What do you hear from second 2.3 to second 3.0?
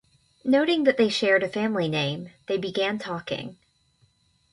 they began